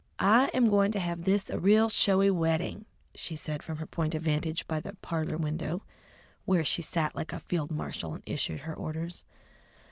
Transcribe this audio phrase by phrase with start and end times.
[0.17, 4.15] "I am going to have this a real showy wedding," she said from her point
[4.15, 5.83] of vantage by the parlour window,
[6.43, 9.23] where she sat like a field marshal and issued her orders.